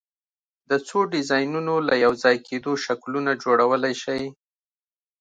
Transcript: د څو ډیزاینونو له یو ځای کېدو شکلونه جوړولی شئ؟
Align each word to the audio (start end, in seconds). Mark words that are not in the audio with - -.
د 0.69 0.71
څو 0.87 0.99
ډیزاینونو 1.13 1.73
له 1.87 1.95
یو 2.03 2.13
ځای 2.23 2.35
کېدو 2.47 2.71
شکلونه 2.85 3.31
جوړولی 3.43 3.93
شئ؟ 4.03 4.21